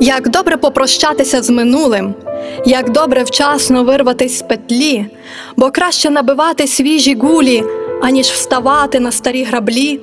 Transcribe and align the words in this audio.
Як 0.00 0.28
добре 0.28 0.56
попрощатися 0.56 1.42
з 1.42 1.50
минулим, 1.50 2.14
як 2.66 2.90
добре 2.90 3.22
вчасно 3.22 3.84
вирватись 3.84 4.38
з 4.38 4.42
петлі, 4.42 5.06
бо 5.56 5.70
краще 5.70 6.10
набивати 6.10 6.66
свіжі 6.66 7.14
гулі, 7.14 7.64
аніж 8.02 8.26
вставати 8.26 9.00
на 9.00 9.12
старі 9.12 9.44
граблі. 9.44 10.00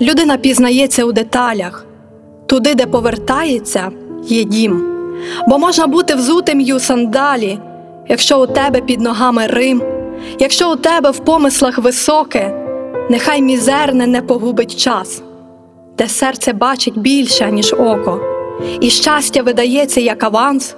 Людина 0.00 0.36
пізнається 0.36 1.04
у 1.04 1.12
деталях, 1.12 1.86
туди, 2.46 2.74
де 2.74 2.86
повертається, 2.86 3.90
є 4.24 4.44
дім. 4.44 4.88
Бо 5.48 5.58
можна 5.58 5.86
бути 5.86 6.14
взутим 6.14 6.66
у 6.76 6.80
сандалі, 6.80 7.58
якщо 8.08 8.42
у 8.42 8.46
тебе 8.46 8.80
під 8.80 9.00
ногами 9.00 9.46
Рим, 9.46 9.82
якщо 10.38 10.72
у 10.72 10.76
тебе 10.76 11.10
в 11.10 11.18
помислах 11.18 11.78
високе, 11.78 12.58
нехай 13.10 13.42
мізерне 13.42 14.06
не 14.06 14.22
погубить 14.22 14.76
час, 14.76 15.22
де 15.98 16.08
серце 16.08 16.52
бачить 16.52 16.98
більше, 16.98 17.50
ніж 17.52 17.72
око 17.72 18.31
і 18.80 18.90
щастя 18.90 19.42
видається 19.42 20.00
як 20.00 20.24
аванс, 20.24 20.76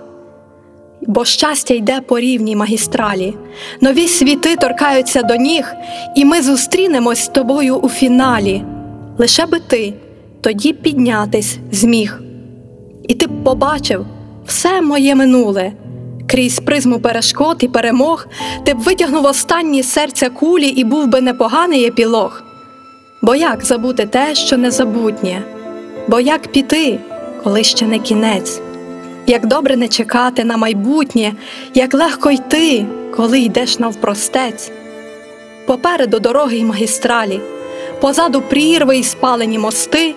бо 1.06 1.24
щастя 1.24 1.74
йде 1.74 2.01
по 2.01 2.21
рівній 2.21 2.57
магістралі, 2.57 3.35
нові 3.80 4.09
світи 4.09 4.57
торкаються 4.57 5.23
до 5.23 5.37
ніг, 5.37 5.74
і 6.16 6.24
ми 6.24 6.43
зустрінемось 6.43 7.18
з 7.18 7.29
тобою 7.29 7.77
у 7.77 7.88
фіналі. 7.88 8.62
Лише 9.18 9.46
би 9.46 9.60
ти 9.60 9.95
тоді 10.40 10.73
піднятись 10.73 11.59
зміг. 11.73 12.21
І 13.09 13.15
ти 13.15 13.27
б 13.27 13.45
побачив 13.45 14.07
все 14.46 14.80
моє 14.80 15.15
минуле, 15.15 15.73
крізь 16.27 16.60
призму 16.60 17.01
перешкод 17.01 17.57
і 17.60 17.68
перемог, 17.68 18.27
ти 18.65 18.74
б 18.74 18.79
витягнув 18.79 19.24
останні 19.24 19.82
серця 19.82 20.30
кулі 20.30 20.68
і 20.68 20.85
був 20.85 21.07
би 21.07 21.21
непоганий 21.21 21.87
епілог. 21.87 22.43
Бо 23.23 23.35
як 23.35 23.65
забути 23.65 24.07
те, 24.07 24.35
що 24.35 24.57
незабутнє? 24.57 25.43
Бо 26.09 26.21
як 26.21 26.52
піти, 26.52 26.99
коли 27.45 27.64
ще 27.64 27.87
не 27.87 27.98
кінець? 27.98 28.60
Як 29.26 29.46
добре 29.46 29.76
не 29.76 29.88
чекати 29.88 30.45
на 30.45 30.56
майбутнє, 30.56 31.32
як 31.74 31.95
легко 31.95 32.30
йти, 32.30 32.87
коли 33.16 33.40
йдеш 33.40 33.78
навпростець? 33.78 34.70
Попереду 35.66 36.18
дороги 36.18 36.56
й 36.56 36.65
магістралі, 36.65 37.40
позаду 38.00 38.40
прірви 38.40 38.96
й 38.96 39.02
спалені 39.02 39.59
мости, 39.59 40.15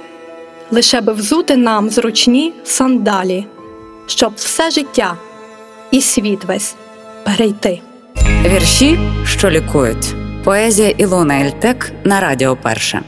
лише 0.72 1.02
би 1.02 1.14
взути 1.14 1.58
нам 1.58 1.89
зручні 1.89 2.53
сандалі, 2.64 3.45
щоб 4.08 4.33
все 4.36 4.72
життя 4.72 5.17
і 5.92 6.02
світ 6.02 6.45
весь 6.45 6.75
перейти. 7.23 7.81
Вірші, 8.45 9.00
що 9.25 9.50
лікують. 9.50 10.16
Поезія 10.44 10.89
Ілона 10.89 11.42
Ельтек 11.42 11.92
на 12.03 12.20
Радіо 12.20 12.58
Перше. 12.61 13.02